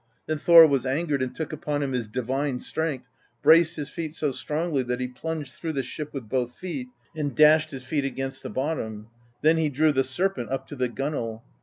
[0.25, 3.07] Then Thor was angered, and took upon him his divine strength,
[3.43, 7.35] braced his feet so strongly that he plunged through the ship with both feet, and
[7.35, 9.09] dashed his feet against the bottom;
[9.43, 11.43] then he drew the Serpent up to the gunwale.